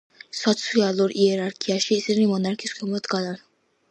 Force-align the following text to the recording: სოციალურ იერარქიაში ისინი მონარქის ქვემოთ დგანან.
სოციალურ 0.37 1.13
იერარქიაში 1.25 1.99
ისინი 2.03 2.25
მონარქის 2.31 2.75
ქვემოთ 2.79 3.09
დგანან. 3.09 3.39